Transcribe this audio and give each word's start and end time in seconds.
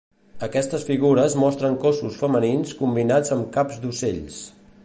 Aquestes 0.45 0.85
figures 0.87 1.35
mostren 1.43 1.77
cossos 1.85 2.19
femenins 2.23 2.75
combinats 2.83 3.37
amb 3.37 3.49
caps 3.59 3.83
d"ocells. 3.85 4.43